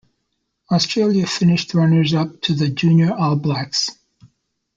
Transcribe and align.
Australia 0.71 1.27
finished 1.27 1.75
runners 1.75 2.15
up 2.15 2.41
to 2.41 2.55
the 2.55 2.69
Junior 2.69 3.13
All 3.13 3.35
Blacks. 3.35 3.91